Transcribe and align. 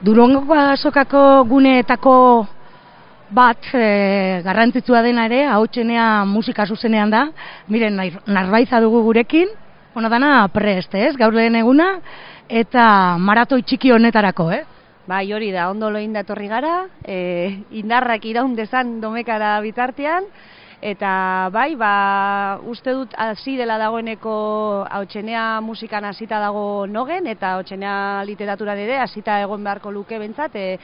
Durongoko 0.00 0.56
azokako 0.56 1.44
guneetako 1.44 2.12
bat 3.36 3.66
e, 3.76 4.40
garrantzitsua 4.46 5.02
dena 5.04 5.26
ere, 5.28 5.42
hautsenea 5.52 6.24
musika 6.24 6.64
zuzenean 6.64 7.12
da, 7.12 7.26
miren, 7.68 8.00
narbaiza 8.26 8.80
dugu 8.80 9.02
gurekin, 9.04 9.52
bueno, 9.92 10.08
dana 10.08 10.48
prest, 10.54 10.96
ez, 10.96 11.12
gaur 11.20 11.36
lehen 11.36 11.58
eguna, 11.60 11.90
eta 12.48 12.84
maratoi 13.20 13.60
txiki 13.60 13.92
honetarako, 13.92 14.48
eh? 14.56 14.62
Bai, 15.10 15.26
hori 15.36 15.50
da, 15.52 15.68
ondo 15.68 15.90
loin 15.92 16.16
datorri 16.16 16.48
gara, 16.48 16.86
e, 17.04 17.60
indarrak 17.76 18.24
iraun 18.24 18.56
dezan 18.56 18.96
domekara 19.04 19.58
bitartean, 19.60 20.24
eta 20.80 21.50
bai, 21.52 21.74
ba, 21.76 22.58
uste 22.64 22.92
dut 22.96 23.14
hasi 23.20 23.56
dela 23.60 23.76
dagoeneko 23.78 24.86
hautsenea 24.88 25.60
musikan 25.60 26.04
hasita 26.08 26.40
dago 26.40 26.86
nogen, 26.88 27.26
eta 27.28 27.54
hautsenea 27.58 28.24
literaturan 28.24 28.80
ere 28.80 28.96
hasita 28.98 29.40
egon 29.42 29.64
beharko 29.64 29.92
luke 29.92 30.18
bentsat, 30.18 30.56
e, 30.56 30.78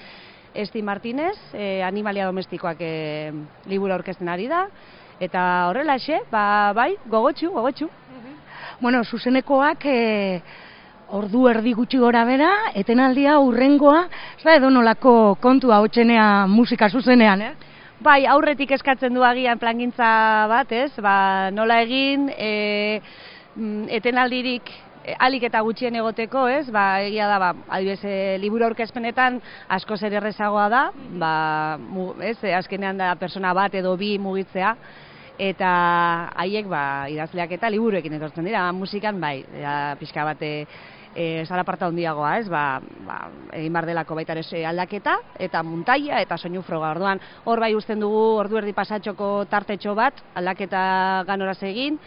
Esti 0.57 0.83
Martinez, 0.83 1.37
e, 1.53 1.83
animalia 1.85 2.27
domestikoak 2.29 2.81
e, 2.81 3.33
liburu 3.69 3.93
aurkezten 3.97 4.29
ari 4.29 4.49
da, 4.49 4.67
eta 5.21 5.41
horrela 5.71 5.99
xe, 5.99 6.21
ba, 6.31 6.73
bai, 6.77 6.95
gogotxu, 7.07 7.51
gogotxu. 7.53 7.89
Bueno, 8.81 9.03
zuzenekoak 9.05 9.87
e, 9.89 10.43
ordu 11.17 11.47
erdi 11.49 11.73
gutxi 11.73 12.01
gora 12.03 12.25
bera, 12.29 12.51
etenaldia 12.77 13.39
urrengoa, 13.41 14.03
zara 14.43 14.59
edo 14.61 14.69
nolako 14.71 15.37
kontua 15.41 15.81
hotxenea 15.81 16.47
musika 16.53 16.91
zuzenean, 16.93 17.41
eh? 17.41 17.55
Bai, 18.01 18.27
aurretik 18.29 18.75
eskatzen 18.77 19.15
du 19.17 19.23
agian 19.25 19.59
plangintza 19.59 20.09
bat, 20.53 20.73
ez? 20.73 20.91
Ba, 21.01 21.51
nola 21.51 21.81
egin, 21.85 22.29
e, 22.37 23.01
etenaldirik 23.97 24.69
Eh, 25.07 25.15
alik 25.23 25.45
eta 25.47 25.61
gutxien 25.63 25.95
egoteko, 25.95 26.49
ez? 26.51 26.65
Ba, 26.75 26.99
egia 27.07 27.29
da, 27.31 27.37
ba, 27.39 27.53
adibez, 27.77 28.01
e, 28.03 28.15
liburu 28.43 28.67
aurkezpenetan 28.67 29.39
asko 29.77 29.95
zer 29.97 30.17
errezagoa 30.19 30.65
da, 30.73 30.81
ba, 31.23 31.33
mu, 31.79 32.09
ez? 32.27 32.35
E, 32.43 32.51
azkenean 32.59 32.99
da 32.99 33.13
persona 33.21 33.53
bat 33.55 33.77
edo 33.79 33.95
bi 34.01 34.17
mugitzea 34.19 34.75
eta 35.39 35.71
haiek 36.37 36.69
ba 36.69 37.09
idazleak 37.13 37.57
eta 37.59 37.71
liburuekin 37.71 38.17
etortzen 38.17 38.47
dira, 38.49 38.71
musikan 38.73 39.21
bai, 39.21 39.41
ja, 39.61 39.97
pixka 40.01 40.25
bate 40.25 40.53
eh 41.17 41.47
sala 41.47 41.65
parta 41.65 41.89
hondiagoa, 41.89 42.39
ez? 42.39 42.49
Ba, 42.49 42.81
ba 43.07 43.31
egin 43.57 43.73
bar 43.73 43.87
delako 43.89 44.15
baita 44.15 44.35
ere 44.37 44.67
aldaketa 44.67 45.17
eta 45.39 45.63
muntaia 45.63 46.21
eta 46.21 46.37
soinu 46.37 46.63
froga. 46.63 46.91
Orduan, 46.91 47.21
hor 47.45 47.61
bai 47.61 47.75
uzten 47.75 48.01
dugu 48.01 48.37
ordu 48.37 48.59
erdi 48.59 48.73
pasatxoko 48.77 49.47
tartetxo 49.49 49.95
bat 49.95 50.21
aldaketa 50.35 51.25
ganoraz 51.27 51.63
egin 51.63 51.99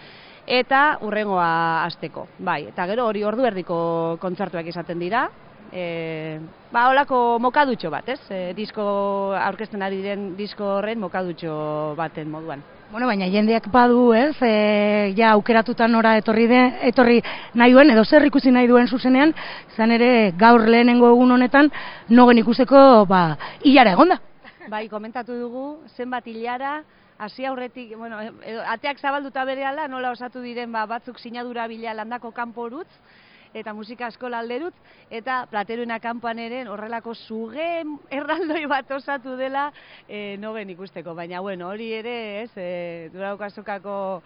eta 0.45 0.99
urrengoa 1.01 1.83
hasteko. 1.85 2.27
Bai, 2.37 2.67
eta 2.69 2.85
gero 2.85 3.07
hori 3.07 3.23
ordu 3.23 3.45
erdiko 3.45 4.17
kontzertuak 4.21 4.67
izaten 4.67 4.99
dira. 4.99 5.27
E, 5.73 6.39
ba, 6.71 6.87
holako 6.89 7.39
mokadutxo 7.41 7.89
bat, 7.89 8.09
ez? 8.09 8.21
E, 8.29 8.53
disko 8.57 9.33
aurkezten 9.37 9.81
ari 9.81 10.01
diren 10.01 10.35
disko 10.37 10.77
horren 10.79 10.99
mokadutxo 10.99 11.95
baten 11.97 12.29
moduan. 12.29 12.78
Bueno, 12.91 13.05
baina 13.05 13.27
jendeak 13.29 13.67
badu, 13.69 14.15
ez? 14.17 14.33
E, 14.41 15.13
ja 15.13 15.35
aukeratuta 15.35 15.85
nora 15.87 16.15
etorri 16.17 16.47
de, 16.49 16.61
etorri 16.89 17.19
nahi 17.53 17.75
duen 17.75 17.91
edo 17.93 18.01
zer 18.03 18.25
ikusi 18.25 18.49
nahi 18.49 18.65
duen 18.65 18.87
zuzenean, 18.89 19.33
izan 19.69 19.93
ere 19.93 20.31
gaur 20.39 20.65
lehenengo 20.65 21.11
egun 21.13 21.35
honetan 21.35 21.69
nogen 22.09 22.41
ikusteko, 22.41 23.05
ba, 23.05 23.21
ilara 23.61 23.93
egonda. 23.93 24.17
Bai, 24.73 24.87
komentatu 24.89 25.37
dugu 25.37 25.65
zenbat 25.97 26.25
ilara 26.33 26.79
hasi 27.19 27.45
aurretik, 27.45 27.93
bueno, 27.95 28.23
edo, 28.41 28.65
ateak 28.73 28.97
zabalduta 28.97 29.45
berehala, 29.45 29.85
nola 29.87 30.09
osatu 30.17 30.41
diren 30.41 30.73
ba, 30.73 30.87
batzuk 30.89 31.21
sinadura 31.21 31.67
bila 31.69 31.93
landako 31.93 32.31
kanporutz, 32.33 32.89
eta 33.53 33.73
musika 33.73 34.07
eskola 34.07 34.39
alderut, 34.43 34.75
eta 35.09 35.41
plateruena 35.51 35.99
kanpoan 35.99 36.39
ere 36.39 36.65
horrelako 36.69 37.15
zuge 37.15 37.69
erraldoi 38.11 38.65
bat 38.69 38.91
osatu 38.91 39.35
dela 39.37 39.69
e, 40.07 40.37
nogen 40.37 40.69
ikusteko. 40.75 41.15
Baina, 41.15 41.41
bueno, 41.41 41.69
hori 41.69 41.91
ere, 41.93 42.43
ez, 42.43 42.51
e, 42.55 43.09
duraukazukako 43.13 44.21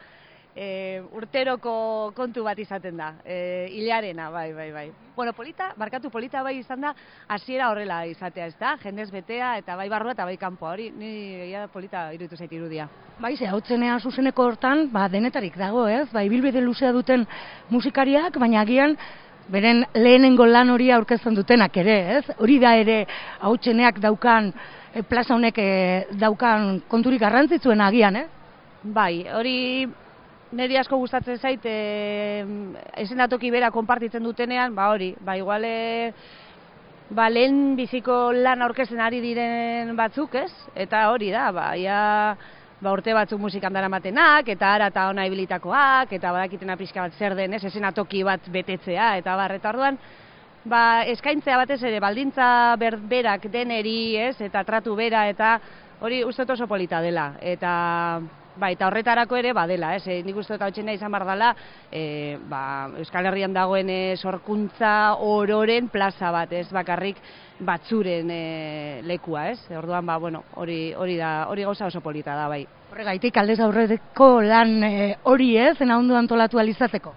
e, 0.56 1.02
urteroko 1.14 2.12
kontu 2.16 2.44
bat 2.46 2.60
izaten 2.60 2.98
da, 2.98 3.14
e, 3.26 3.68
hilarena, 3.74 4.30
bai, 4.30 4.52
bai, 4.54 4.72
bai. 4.72 4.86
Bueno, 5.16 5.34
polita, 5.34 5.72
barkatu 5.78 6.10
polita 6.10 6.44
bai 6.44 6.58
izan 6.60 6.82
da, 6.82 6.94
hasiera 7.28 7.70
horrela 7.72 8.04
izatea, 8.10 8.48
ez 8.48 8.58
da, 8.60 8.76
jendez 8.82 9.10
betea, 9.12 9.58
eta 9.62 9.76
bai 9.78 9.90
barrua 9.90 10.14
eta 10.14 10.26
bai 10.26 10.38
kanpoa, 10.38 10.74
hori, 10.74 10.90
ni 10.92 11.10
egia 11.48 11.68
polita 11.74 12.08
irutu 12.14 12.38
zait 12.38 12.54
irudia. 12.54 12.88
Bai, 13.20 13.36
ze, 13.38 13.48
hau 13.48 13.62
zuzeneko 14.00 14.44
hortan, 14.44 14.90
ba, 14.92 15.08
denetarik 15.10 15.58
dago, 15.58 15.88
ez, 15.88 16.10
bai, 16.12 16.30
bilbide 16.30 16.62
luzea 16.62 16.92
duten 16.92 17.26
musikariak, 17.70 18.38
baina 18.38 18.62
agian, 18.62 18.98
beren 19.50 19.84
lehenengo 19.94 20.46
lan 20.46 20.70
hori 20.70 20.90
aurkezten 20.92 21.36
dutenak 21.36 21.76
ere, 21.78 22.18
ez? 22.18 22.24
Hori 22.40 22.60
da 22.60 22.76
ere 22.78 23.06
hau 23.42 23.58
daukan, 24.00 24.54
e, 24.94 25.04
plaza 25.04 25.36
honek 25.36 25.60
daukan 26.12 26.82
konturik 26.88 27.20
garrantzitsuen 27.20 27.82
agian, 27.82 28.16
eh? 28.16 28.28
Bai, 28.84 29.28
hori 29.32 29.88
niri 30.54 30.78
asko 30.78 30.98
gustatzen 31.02 31.40
zait 31.42 31.66
eh 31.66 32.46
esenatoki 33.04 33.52
bera 33.52 33.72
konpartitzen 33.72 34.24
dutenean, 34.24 34.76
ba 34.76 34.90
hori, 34.94 35.14
ba 35.20 35.38
iguale 35.38 36.14
ba 37.10 37.30
lehen 37.30 37.76
biziko 37.76 38.32
lan 38.32 38.62
aurkezten 38.62 39.02
ari 39.02 39.22
diren 39.22 39.96
batzuk, 39.96 40.36
ez? 40.36 40.52
Eta 40.76 41.10
hori 41.12 41.32
da, 41.32 41.52
ba 41.52 41.76
ia 41.78 42.36
ba 42.82 42.92
urte 42.92 43.14
batzuk 43.14 43.40
musikan 43.40 43.74
daramatenak 43.74 44.50
eta 44.50 44.74
ara 44.76 44.90
ta 44.92 45.08
ona 45.10 45.26
ibilitakoak 45.26 46.12
eta 46.12 46.32
badakitena 46.32 46.78
pixka 46.78 47.02
bat 47.02 47.14
zer 47.18 47.36
den, 47.36 47.54
ez? 47.54 47.64
Esenatoki 47.64 48.24
bat 48.24 48.50
betetzea 48.52 49.18
eta 49.18 49.36
bar 49.36 49.56
eta 49.56 49.70
orduan 49.70 49.98
ba 50.66 51.04
eskaintzea 51.08 51.58
batez 51.58 51.82
ere 51.84 52.00
baldintza 52.00 52.76
berberak 52.80 53.50
deneri, 53.52 54.18
ez? 54.18 54.40
Eta 54.42 54.64
tratu 54.64 54.96
bera 54.96 55.28
eta 55.30 55.60
hori 56.02 56.24
uste 56.24 56.46
oso 56.52 56.68
polita 56.68 57.02
dela 57.02 57.34
eta 57.42 58.43
Bai, 58.56 58.76
eta 58.76 58.86
horretarako 58.86 59.38
ere 59.40 59.52
badela, 59.58 59.96
ez? 59.98 60.04
Eh? 60.08 60.20
Nik 60.26 60.38
uste 60.38 60.54
eta 60.60 60.68
hotxena 60.70 60.94
izan 60.94 61.12
bar 61.12 61.26
dela, 61.26 61.50
e, 61.90 62.38
ba, 62.50 62.92
Euskal 63.02 63.26
Herrian 63.26 63.54
dagoen 63.54 63.90
e, 63.90 64.16
sorkuntza 64.18 65.16
ororen 65.26 65.88
plaza 65.90 66.30
bat, 66.32 66.54
ez? 66.54 66.68
Bakarrik 66.74 67.18
batzuren 67.66 68.30
e, 68.30 69.02
lekua, 69.10 69.48
ez? 69.50 69.58
Orduan, 69.74 70.06
ba, 70.06 70.20
bueno, 70.22 70.44
hori, 70.62 70.94
hori 70.94 71.18
da, 71.18 71.48
hori 71.50 71.66
gauza 71.66 71.90
oso 71.90 72.02
polita 72.06 72.36
da, 72.38 72.46
bai. 72.52 72.62
Horregaitik 72.94 73.40
aldez 73.42 73.58
aurreteko 73.66 74.30
lan 74.46 74.78
hori, 75.32 75.56
ez? 75.58 75.74
Zena 75.80 75.98
ondo 75.98 76.18
antolatu 76.20 76.62
alizateko? 76.62 77.16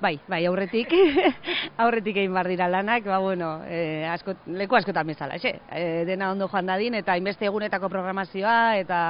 Bai, 0.00 0.14
bai, 0.30 0.44
aurretik, 0.46 0.92
aurretik 1.84 2.22
egin 2.22 2.32
bar 2.32 2.48
dira 2.48 2.68
lanak, 2.70 3.04
ba, 3.04 3.18
bueno, 3.20 3.58
e, 3.66 4.06
asko, 4.08 4.38
leku 4.56 4.78
askotan 4.78 5.10
bezala, 5.10 5.36
ez? 5.36 5.52
E, 5.68 5.84
dena 6.08 6.30
ondo 6.32 6.48
joan 6.48 6.70
dadin, 6.70 6.96
eta 6.96 7.18
inbeste 7.18 7.50
egunetako 7.50 7.90
programazioa, 7.92 8.78
eta 8.78 9.02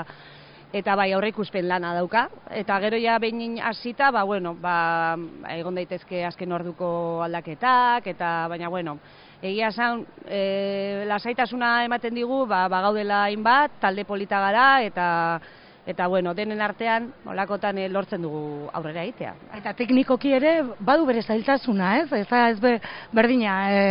eta 0.72 0.94
bai 0.96 1.12
aurre 1.12 1.30
ikuspen 1.32 1.68
lana 1.68 1.94
dauka. 1.96 2.28
Eta 2.50 2.78
gero 2.80 2.98
ja 3.00 3.18
behin 3.18 3.58
hasita 3.60 4.10
ba 4.10 4.24
bueno 4.24 4.54
ba 4.54 5.16
egon 5.54 5.74
daitezke 5.74 6.24
azken 6.24 6.52
orduko 6.52 7.22
aldaketak 7.24 8.06
eta 8.06 8.48
baina 8.48 8.68
bueno 8.68 8.98
egia 9.42 9.68
esan 9.68 10.04
e, 10.26 11.04
lasaitasuna 11.06 11.84
ematen 11.84 12.14
digu 12.14 12.44
ba 12.46 12.66
bagaudela 12.68 13.24
hainbat 13.24 13.78
talde 13.80 14.04
polita 14.04 14.40
gara 14.40 14.82
eta 14.82 15.40
eta 15.88 16.06
bueno 16.06 16.34
denen 16.36 16.60
artean 16.60 17.12
holakotan 17.24 17.78
e, 17.80 17.88
lortzen 17.88 18.22
dugu 18.22 18.68
aurrera 18.76 19.06
egitea 19.08 19.34
eta 19.56 19.72
teknikoki 19.78 20.34
ere 20.36 20.58
badu 20.78 21.06
bere 21.08 21.22
zailtasuna 21.22 21.96
ez 22.02 22.12
ez 22.12 22.26
ez 22.28 22.80
berdina 23.16 23.54
e, 23.72 23.84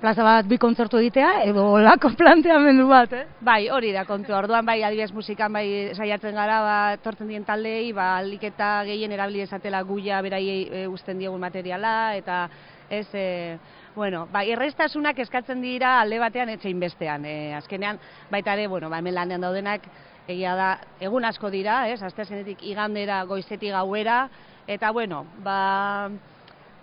plaza 0.00 0.24
bat 0.26 0.48
bi 0.48 0.58
kontzertu 0.60 0.98
egitea 1.00 1.30
edo 1.46 1.64
olako 1.78 2.10
planteamendu 2.20 2.86
bat, 2.90 3.12
eh? 3.16 3.24
Bai, 3.40 3.68
hori 3.72 3.92
da 3.94 4.04
kontu. 4.04 4.34
Orduan 4.36 4.66
bai, 4.66 4.82
adibidez 4.84 5.12
musikan 5.16 5.52
bai 5.52 5.94
saiatzen 5.96 6.36
gara, 6.36 6.58
ba 6.64 6.76
tortzen 7.02 7.30
dien 7.32 7.46
taldei, 7.48 7.92
ba 7.96 8.16
aliketa 8.18 8.82
gehien 8.88 9.14
erabili 9.16 9.44
esatela 9.46 9.82
guia 9.88 10.20
beraiei 10.22 10.66
e, 10.68 10.86
uzten 10.88 11.18
diegun 11.22 11.40
materiala 11.40 11.94
eta 12.18 12.42
ez 12.90 13.06
e, 13.14 13.26
bueno, 13.96 14.26
bai, 14.32 14.50
errestasunak 14.52 15.18
eskatzen 15.24 15.62
dira 15.64 15.96
alde 16.02 16.20
batean 16.20 16.52
etzein 16.52 16.80
bestean. 16.80 17.24
E, 17.24 17.54
azkenean 17.56 17.98
baita 18.30 18.52
ere, 18.52 18.68
bueno, 18.68 18.90
ba 18.92 19.00
hemen 19.00 19.16
lanean 19.16 19.48
daudenak 19.48 19.88
egia 20.28 20.54
da 20.58 20.70
egun 21.00 21.24
asko 21.24 21.50
dira, 21.50 21.86
ez? 21.88 22.00
Asteazkenetik 22.02 22.62
igandera, 22.66 23.22
goizetik 23.24 23.72
gauera 23.74 24.26
eta 24.66 24.90
bueno, 24.90 25.24
ba 25.44 26.10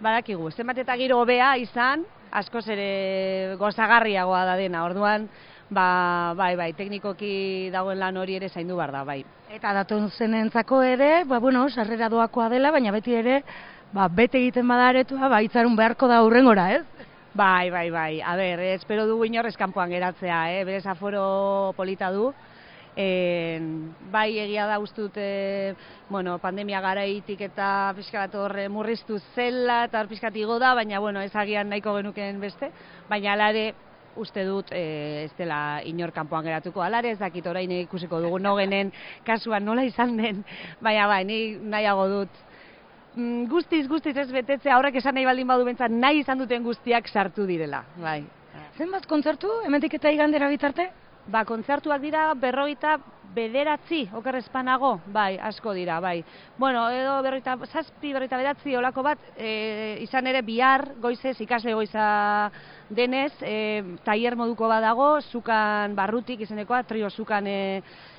badakigu, 0.04 0.52
zenbat 0.52 0.80
eta 0.84 0.96
giro 1.00 1.20
hobea 1.22 1.56
izan, 1.62 2.04
askoz 2.32 2.66
ere 2.74 3.56
gozagarriagoa 3.60 4.44
da 4.50 4.56
dena. 4.60 4.84
Orduan, 4.88 5.28
ba, 5.70 6.34
bai, 6.38 6.56
bai, 6.60 6.72
teknikoki 6.78 7.70
dagoen 7.74 8.02
lan 8.02 8.18
hori 8.18 8.38
ere 8.40 8.50
zaindu 8.50 8.76
bar 8.80 8.92
da, 8.92 9.04
bai. 9.08 9.22
Eta 9.54 9.74
datu 9.78 10.00
zenentzako 10.18 10.82
ere, 10.84 11.24
ba, 11.30 11.40
bueno, 11.40 11.68
sarrera 11.70 12.10
doakoa 12.10 12.50
dela, 12.52 12.72
baina 12.74 12.92
beti 12.92 13.16
ere, 13.16 13.42
ba, 13.94 14.10
bete 14.10 14.42
egiten 14.42 14.68
badaretua, 14.68 15.30
ba, 15.30 15.42
itzarun 15.46 15.78
beharko 15.78 16.10
da 16.10 16.24
hurrengora, 16.26 16.72
ez? 16.80 17.10
Bai, 17.34 17.70
bai, 17.74 17.90
bai. 17.90 18.22
A 18.22 18.36
ber, 18.38 18.60
espero 18.74 19.08
dugu 19.10 19.26
inorrez 19.26 19.56
kanpoan 19.58 19.94
geratzea, 19.94 20.42
eh? 20.54 20.66
Berez 20.66 20.86
aforo 20.86 21.74
polita 21.78 22.12
du. 22.14 22.32
E, 22.96 23.60
bai 24.14 24.38
egia 24.38 24.68
da 24.70 24.78
uste 24.78 25.02
dute 25.02 25.76
bueno, 26.10 26.38
pandemia 26.38 26.82
garaitik 26.82 27.42
eta 27.42 27.94
pixkat 27.98 28.36
horre 28.38 28.68
murriztu 28.70 29.18
zela 29.34 29.86
eta 29.88 30.04
pixkat 30.10 30.36
igo 30.38 30.60
da, 30.62 30.76
baina 30.78 31.00
bueno, 31.02 31.22
ez 31.22 31.34
agian 31.36 31.70
nahiko 31.70 31.96
genuken 31.98 32.40
beste, 32.44 32.70
baina 33.10 33.34
alare 33.34 33.74
uste 34.16 34.46
dut 34.46 34.70
e, 34.72 35.26
ez 35.26 35.34
dela 35.40 35.82
inor 35.90 36.14
kanpoan 36.14 36.46
geratuko. 36.46 36.84
Alare, 36.86 37.16
ez 37.16 37.20
dakit 37.20 37.46
orain 37.50 37.72
ikusiko 37.80 38.22
dugu 38.22 38.38
nogenen 38.40 38.92
kasuan 39.26 39.66
nola 39.66 39.86
izan 39.90 40.18
den, 40.18 40.44
baina 40.82 41.08
bai, 41.10 41.24
ni 41.26 41.40
nahiago 41.58 42.08
dut. 42.12 42.42
Mm, 43.16 43.46
guztiz, 43.50 43.88
guztiz 43.90 44.16
ez 44.18 44.30
betetzea 44.34 44.78
horrek 44.78 45.02
esan 45.02 45.18
nahi 45.18 45.26
baldin 45.26 45.50
badu 45.50 45.66
bentsat 45.66 45.94
nahi 45.94 46.22
izan 46.22 46.42
duten 46.42 46.64
guztiak 46.66 47.10
sartu 47.10 47.46
direla, 47.50 47.84
bai. 47.98 48.22
Zenbat 48.78 49.06
kontzertu, 49.10 49.50
hemendik 49.66 49.98
eta 49.98 50.14
igandera 50.14 50.50
bitarte? 50.50 50.92
Ba, 51.32 51.46
kontzertuak 51.48 52.02
dira 52.04 52.34
berroita 52.36 52.98
bederatzi, 53.34 54.04
oker 54.14 54.36
espanago, 54.42 54.98
bai, 55.08 55.38
asko 55.40 55.72
dira, 55.74 56.02
bai. 56.04 56.18
Bueno, 56.60 56.84
edo 56.92 57.16
berroita, 57.24 57.56
zazpi, 57.72 58.12
berroita 58.12 58.38
bederatzi, 58.38 58.76
olako 58.76 59.06
bat, 59.08 59.24
e, 59.38 60.00
izan 60.04 60.28
ere 60.28 60.42
bihar, 60.44 60.84
goizez, 61.02 61.38
ikasle 61.42 61.74
goiza 61.80 62.52
denez, 62.92 63.32
e, 63.40 63.56
taier 64.04 64.36
moduko 64.36 64.68
badago, 64.68 65.22
zukan 65.32 65.96
barrutik 65.96 66.44
izenekoa, 66.44 66.84
trio 66.92 67.10
zukan 67.10 67.48
e, 67.48 67.58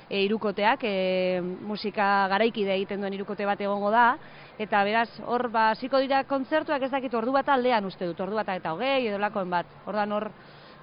e, 0.09 0.25
irukoteak, 0.25 0.83
e, 0.83 1.39
musika 1.61 2.25
garaikide 2.33 2.73
egiten 2.73 3.05
duen 3.05 3.13
irukote 3.13 3.45
bat 3.45 3.61
egongo 3.61 3.93
da, 3.93 4.09
eta 4.57 4.83
beraz, 4.83 5.11
hor, 5.29 5.47
ba, 5.53 5.69
ziko 5.77 6.01
dira 6.01 6.25
kontzertuak 6.25 6.89
ez 6.89 6.91
dakit 6.91 7.13
ordu 7.13 7.37
bat 7.37 7.53
aldean 7.53 7.85
uste 7.85 8.09
dut, 8.09 8.19
ordu 8.25 8.41
bat 8.41 8.49
eta 8.57 8.73
hogei, 8.73 9.05
edo 9.07 9.21
lakoen 9.21 9.53
bat, 9.53 9.77
ordan 9.85 10.17
hor, 10.17 10.31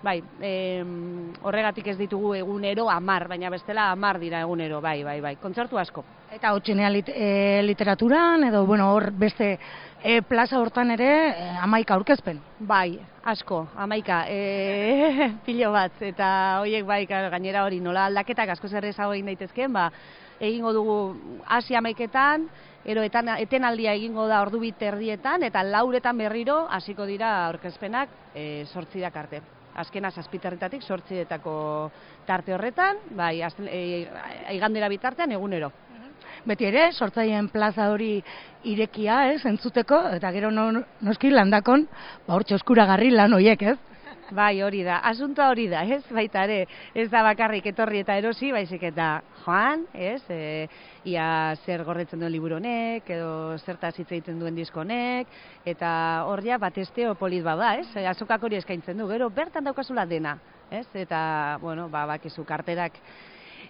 bai, 0.03 0.23
e, 0.43 0.83
horregatik 1.43 1.87
ez 1.93 1.97
ditugu 1.99 2.35
egunero 2.35 2.89
amar, 2.91 3.29
baina 3.31 3.51
bestela 3.51 3.91
amar 3.93 4.19
dira 4.21 4.43
egunero, 4.43 4.81
bai, 4.83 5.03
bai, 5.07 5.21
bai, 5.23 5.37
kontzertu 5.41 5.79
asko. 5.79 6.05
Eta 6.33 6.53
hotxenea 6.57 6.91
lit, 6.91 7.09
e, 7.09 7.63
literaturan, 7.63 8.45
edo, 8.49 8.65
bueno, 8.67 8.91
hor 8.95 9.11
beste 9.13 9.53
e, 10.03 10.21
plaza 10.27 10.59
hortan 10.59 10.91
ere, 10.97 11.13
e, 11.31 11.49
amaika 11.63 11.95
aurkezpen? 11.95 12.41
Bai, 12.59 12.99
asko, 13.25 13.69
amaika, 13.77 14.25
e, 14.29 15.31
pilo 15.47 15.71
bat, 15.73 16.03
eta 16.03 16.33
horiek 16.65 16.85
bai, 16.89 17.05
gainera 17.07 17.65
hori 17.65 17.81
nola 17.81 18.09
aldaketak 18.11 18.57
asko 18.57 18.69
zer 18.69 18.91
ezago 18.91 19.15
egin 19.15 19.31
daitezkeen, 19.33 19.73
ba, 19.73 19.89
egingo 20.43 20.75
dugu 20.75 20.99
hasi 21.47 21.79
amaiketan, 21.79 22.49
ero 22.83 23.05
etan, 23.07 23.29
etenaldia 23.39 23.95
egingo 23.95 24.27
da 24.27 24.43
ordu 24.43 24.59
bit 24.65 24.83
erdietan, 24.83 25.47
eta 25.47 25.63
lauretan 25.63 26.19
berriro 26.19 26.65
hasiko 26.67 27.07
dira 27.07 27.37
aurkezpenak 27.47 28.35
e, 28.35 28.65
sortzidak 28.73 29.17
arte 29.17 29.43
azkena 29.75 30.11
zazpiterretatik 30.11 30.83
sortzietako 30.83 31.55
tarte 32.27 32.55
horretan, 32.55 32.99
bai, 33.17 33.43
azten, 33.43 33.69
e, 33.69 34.89
bitartean 34.89 35.33
egunero. 35.33 35.73
Beti 36.45 36.67
ere, 36.67 36.89
sortzaien 36.93 37.49
plaza 37.49 37.89
hori 37.93 38.17
irekia, 38.65 39.29
ez, 39.33 39.45
entzuteko, 39.47 39.99
eta 40.17 40.33
gero 40.35 40.51
no, 40.51 40.71
noski 41.01 41.31
landakon, 41.31 41.87
ba, 42.27 42.35
hor 42.35 42.45
txoskuragarri 42.45 43.11
lan 43.15 43.33
hoiek, 43.33 43.63
ez? 43.63 43.79
Bai, 44.33 44.63
hori 44.65 44.81
da. 44.87 44.97
Asunta 45.05 45.51
hori 45.53 45.67
da, 45.69 45.83
ez? 45.85 46.01
Baita 46.09 46.47
ere, 46.47 46.63
ez 46.97 47.09
da 47.13 47.21
bakarrik 47.27 47.67
etorri 47.69 48.01
eta 48.01 48.15
erosi, 48.17 48.49
baizik 48.55 48.87
eta 48.89 49.09
joan, 49.43 49.85
ez? 49.93 50.23
E, 50.33 50.39
ia 51.13 51.27
zer 51.67 51.85
gorretzen 51.85 52.23
duen 52.23 52.33
liburu 52.33 52.57
honek, 52.57 53.11
edo 53.13 53.59
zerta 53.59 53.91
hitz 53.93 54.09
egiten 54.09 54.41
duen 54.41 54.57
diskonek, 54.57 55.29
eta 55.69 55.91
hor 56.31 56.41
ja 56.47 56.57
bat 56.63 56.79
esteo 56.81 57.13
polit 57.21 57.45
bada, 57.45 57.75
ez? 57.83 57.91
E, 57.93 58.07
azokak 58.09 58.49
hori 58.49 58.57
eskaintzen 58.57 58.97
du, 58.97 59.11
gero 59.11 59.29
bertan 59.29 59.69
daukazula 59.69 60.07
dena, 60.09 60.39
ez? 60.71 60.87
Eta, 60.97 61.59
bueno, 61.61 61.91
ba, 61.93 62.07
bakizu 62.15 62.47
karterak 62.49 62.97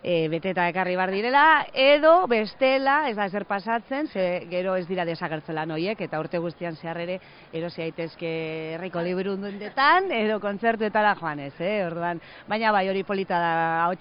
e, 0.02 0.28
beteta 0.28 0.66
ekarri 0.68 0.96
bar 0.98 1.10
direla, 1.14 1.66
edo 1.72 2.26
bestela, 2.28 3.08
ez 3.08 3.16
da 3.16 3.26
ezer 3.30 3.46
pasatzen, 3.46 4.08
ze 4.08 4.46
gero 4.50 4.74
ez 4.76 4.86
dira 4.88 5.04
desagertzela 5.06 5.64
noiek, 5.66 6.00
eta 6.00 6.20
urte 6.20 6.38
guztian 6.42 6.76
zehar 6.76 7.00
ere, 7.04 7.18
erosi 7.52 7.82
aitezke 7.82 8.32
herriko 8.74 9.02
liburu 9.02 9.36
dundetan, 9.36 10.10
edo 10.12 10.40
kontzertuetara 10.42 11.14
joan 11.20 11.44
ez, 11.46 11.54
eh? 11.60 11.84
orduan, 11.86 12.20
baina 12.48 12.72
bai 12.72 12.88
hori 12.90 13.04
polita 13.04 13.38
da, 13.38 13.52
hau 13.86 13.92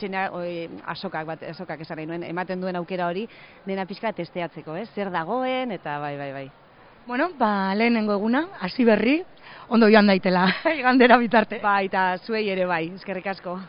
asokak, 0.92 1.25
bat, 1.27 1.44
asokak 1.51 1.81
esan 1.81 2.01
nuen, 2.07 2.24
ematen 2.24 2.62
duen 2.62 2.75
aukera 2.75 3.07
hori, 3.07 3.27
dena 3.65 3.86
pixka 3.86 4.12
testeatzeko, 4.12 4.75
eh? 4.75 4.88
zer 4.95 5.12
dagoen, 5.12 5.71
eta 5.71 6.00
bai, 6.00 6.18
bai, 6.18 6.31
bai. 6.31 6.50
Bueno, 7.06 7.31
ba, 7.38 7.74
lehenengo 7.75 8.13
eguna, 8.13 8.47
hasi 8.62 8.86
berri, 8.86 9.21
ondo 9.69 9.89
joan 9.89 10.07
daitela, 10.07 10.47
gandera 10.86 11.18
bitarte. 11.18 11.59
Ba, 11.62 11.81
eta 11.81 12.18
zuei 12.25 12.47
ere 12.50 12.65
bai, 12.65 12.88
eskerrik 12.95 13.27
asko. 13.33 13.59